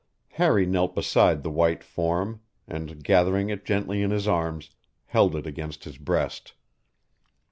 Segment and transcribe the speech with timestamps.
[0.29, 4.71] Harry knelt beside the white form and, gathering it gently in his arms,
[5.05, 6.55] held it against his breast.